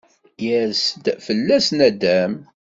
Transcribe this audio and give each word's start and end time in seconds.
Yers-d 0.45 1.05
fella-s 1.25 1.67
naddam. 1.77 2.33